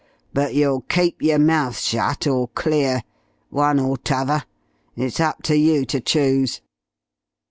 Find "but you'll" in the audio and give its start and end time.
0.33-0.81